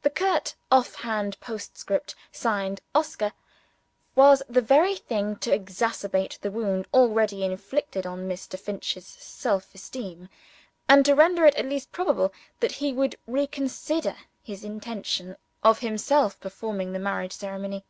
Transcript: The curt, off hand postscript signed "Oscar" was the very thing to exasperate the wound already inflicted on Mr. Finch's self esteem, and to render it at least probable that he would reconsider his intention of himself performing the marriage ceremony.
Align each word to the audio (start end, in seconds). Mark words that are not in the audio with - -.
The 0.00 0.08
curt, 0.08 0.54
off 0.72 0.94
hand 0.94 1.38
postscript 1.38 2.14
signed 2.32 2.80
"Oscar" 2.94 3.34
was 4.14 4.42
the 4.48 4.62
very 4.62 4.94
thing 4.96 5.36
to 5.36 5.52
exasperate 5.52 6.38
the 6.40 6.50
wound 6.50 6.88
already 6.94 7.44
inflicted 7.44 8.06
on 8.06 8.26
Mr. 8.26 8.58
Finch's 8.58 9.04
self 9.06 9.74
esteem, 9.74 10.30
and 10.88 11.04
to 11.04 11.14
render 11.14 11.44
it 11.44 11.56
at 11.56 11.66
least 11.66 11.92
probable 11.92 12.32
that 12.60 12.72
he 12.80 12.94
would 12.94 13.16
reconsider 13.26 14.16
his 14.42 14.64
intention 14.64 15.36
of 15.62 15.80
himself 15.80 16.40
performing 16.40 16.94
the 16.94 16.98
marriage 16.98 17.34
ceremony. 17.34 17.84